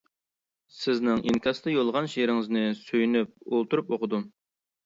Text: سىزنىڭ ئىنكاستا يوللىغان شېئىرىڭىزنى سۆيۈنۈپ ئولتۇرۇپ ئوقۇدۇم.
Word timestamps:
سىزنىڭ 0.77 1.19
ئىنكاستا 1.31 1.73
يوللىغان 1.75 2.09
شېئىرىڭىزنى 2.13 2.65
سۆيۈنۈپ 2.81 3.33
ئولتۇرۇپ 3.55 3.93
ئوقۇدۇم. 3.99 4.27